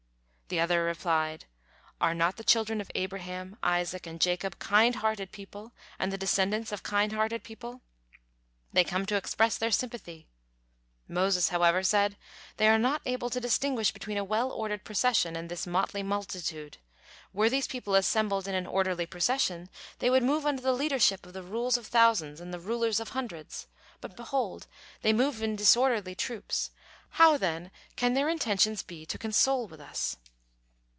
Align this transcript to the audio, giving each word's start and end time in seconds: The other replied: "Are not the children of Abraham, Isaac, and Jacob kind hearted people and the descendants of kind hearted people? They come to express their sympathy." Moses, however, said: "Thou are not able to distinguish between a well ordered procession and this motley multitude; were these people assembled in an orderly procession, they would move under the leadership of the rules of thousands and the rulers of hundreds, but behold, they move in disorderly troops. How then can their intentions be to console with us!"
The 0.53 0.59
other 0.59 0.83
replied: 0.83 1.45
"Are 2.01 2.13
not 2.13 2.35
the 2.35 2.43
children 2.43 2.81
of 2.81 2.91
Abraham, 2.93 3.55
Isaac, 3.63 4.05
and 4.05 4.19
Jacob 4.19 4.59
kind 4.59 4.95
hearted 4.95 5.31
people 5.31 5.71
and 5.97 6.11
the 6.11 6.17
descendants 6.17 6.73
of 6.73 6.83
kind 6.83 7.13
hearted 7.13 7.45
people? 7.45 7.83
They 8.73 8.83
come 8.83 9.05
to 9.05 9.15
express 9.15 9.57
their 9.57 9.71
sympathy." 9.71 10.27
Moses, 11.07 11.47
however, 11.47 11.83
said: 11.83 12.17
"Thou 12.57 12.65
are 12.65 12.77
not 12.77 13.01
able 13.05 13.29
to 13.29 13.39
distinguish 13.39 13.91
between 13.93 14.17
a 14.17 14.25
well 14.25 14.51
ordered 14.51 14.83
procession 14.83 15.37
and 15.37 15.47
this 15.47 15.65
motley 15.65 16.03
multitude; 16.03 16.79
were 17.31 17.49
these 17.49 17.65
people 17.67 17.95
assembled 17.95 18.45
in 18.45 18.53
an 18.53 18.67
orderly 18.67 19.05
procession, 19.05 19.69
they 19.99 20.09
would 20.09 20.21
move 20.21 20.45
under 20.45 20.61
the 20.63 20.73
leadership 20.73 21.25
of 21.25 21.31
the 21.31 21.43
rules 21.43 21.77
of 21.77 21.87
thousands 21.87 22.41
and 22.41 22.53
the 22.53 22.59
rulers 22.59 22.99
of 22.99 23.11
hundreds, 23.11 23.67
but 24.01 24.17
behold, 24.17 24.67
they 25.01 25.13
move 25.13 25.41
in 25.41 25.55
disorderly 25.55 26.13
troops. 26.13 26.71
How 27.11 27.37
then 27.37 27.71
can 27.95 28.15
their 28.15 28.27
intentions 28.27 28.83
be 28.83 29.05
to 29.05 29.17
console 29.17 29.65
with 29.67 29.79
us!" 29.79 30.17